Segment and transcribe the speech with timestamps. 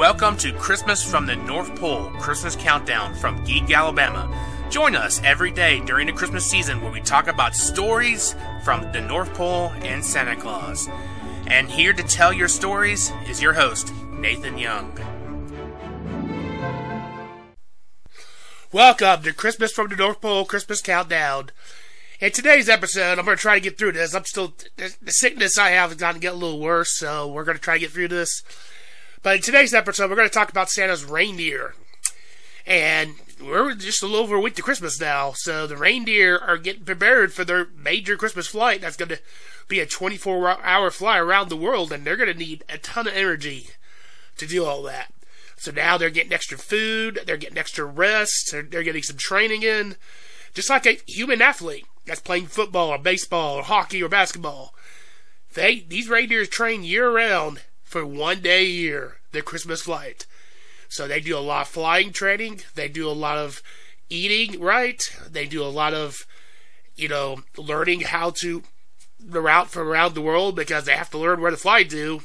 [0.00, 4.34] Welcome to Christmas from the North Pole Christmas Countdown from Geek, Alabama.
[4.70, 9.02] Join us every day during the Christmas season where we talk about stories from the
[9.02, 10.88] North Pole and Santa Claus.
[11.48, 14.98] And here to tell your stories is your host, Nathan Young.
[18.72, 21.50] Welcome to Christmas from the North Pole Christmas Countdown.
[22.20, 24.14] In today's episode, I'm going to try to get through this.
[24.14, 27.44] I'm still, the sickness I have is going to get a little worse, so we're
[27.44, 28.42] going to try to get through this.
[29.22, 31.74] But in today's episode, we're going to talk about Santa's reindeer.
[32.66, 36.56] And we're just a little over a week to Christmas now, so the reindeer are
[36.56, 38.80] getting prepared for their major Christmas flight.
[38.80, 39.20] That's going to
[39.68, 43.06] be a 24 hour flight around the world, and they're going to need a ton
[43.06, 43.68] of energy
[44.38, 45.12] to do all that.
[45.58, 49.62] So now they're getting extra food, they're getting extra rest, they're, they're getting some training
[49.62, 49.96] in,
[50.54, 54.74] just like a human athlete that's playing football or baseball or hockey or basketball.
[55.52, 57.60] They these reindeers train year round
[57.90, 60.26] for one day a year, the Christmas flight.
[60.88, 63.62] So they do a lot of flying training, they do a lot of
[64.08, 66.26] eating right, they do a lot of
[66.96, 68.62] you know, learning how to
[69.26, 72.20] route from around the world because they have to learn where to fly to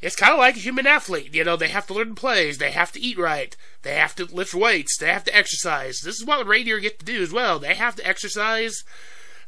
[0.00, 1.34] it's kind of like a human athlete.
[1.34, 4.24] You know, they have to learn plays, they have to eat right, they have to
[4.26, 6.00] lift weights, they have to exercise.
[6.00, 7.58] This is what reindeer get to do as well.
[7.58, 8.84] They have to exercise,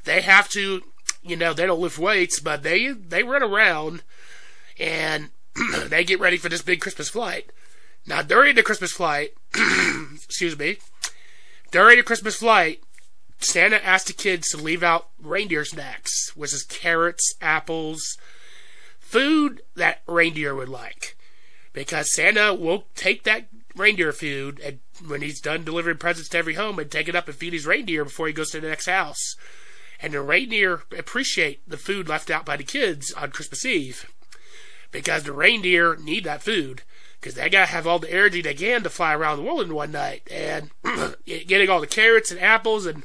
[0.04, 0.82] they have to,
[1.22, 4.02] you know, they don't lift weights, but they they run around
[4.80, 5.28] and
[5.86, 7.52] they get ready for this big Christmas flight.
[8.06, 9.34] Now, during the Christmas flight,
[10.24, 10.78] excuse me,
[11.70, 12.82] during the Christmas flight,
[13.38, 18.16] Santa asked the kids to leave out reindeer snacks, which is carrots, apples,
[18.98, 21.16] food that reindeer would like.
[21.72, 26.54] Because Santa will take that reindeer food and when he's done delivering presents to every
[26.54, 28.86] home and take it up and feed his reindeer before he goes to the next
[28.86, 29.36] house.
[30.02, 34.10] And the reindeer appreciate the food left out by the kids on Christmas Eve.
[34.90, 36.82] Because the reindeer need that food.
[37.20, 39.74] Because they gotta have all the energy they can to fly around the world in
[39.74, 40.22] one night.
[40.30, 40.70] And
[41.26, 43.04] getting all the carrots and apples and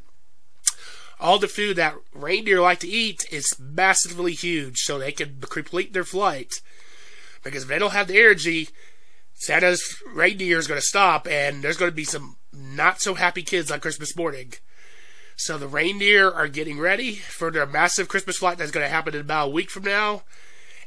[1.19, 5.94] all the food that reindeer like to eat is massively huge so they can complete
[5.94, 6.53] their flight.
[7.44, 8.69] Because if they don't have the energy,
[9.34, 13.79] Santa's reindeer is to stop and there's to be some not so happy kids on
[13.79, 14.53] Christmas morning.
[15.35, 19.22] So the reindeer are getting ready for their massive Christmas flight that's to happen in
[19.22, 20.24] about a week from now.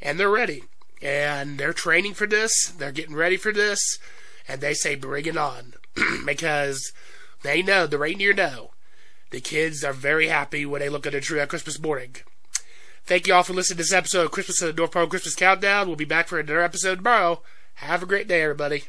[0.01, 0.63] And they're ready.
[1.01, 2.73] And they're training for this.
[2.77, 3.99] They're getting ready for this.
[4.49, 5.75] And they say, bring it on.
[6.27, 6.93] because
[7.43, 8.73] they know, the reindeer know
[9.31, 12.17] the kids are very happy when they look at a tree on Christmas morning.
[13.05, 15.35] Thank you all for listening to this episode of Christmas at the North Pole Christmas
[15.35, 15.87] Countdown.
[15.87, 17.43] We'll be back for another episode tomorrow.
[17.77, 18.85] Have a great day, everybody.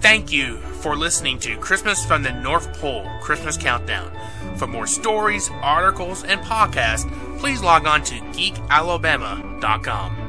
[0.00, 4.12] Thank you for listening to Christmas from the North Pole Christmas Countdown.
[4.56, 7.06] For more stories, articles, and podcasts,
[7.38, 10.25] please log on to geekalabama.com.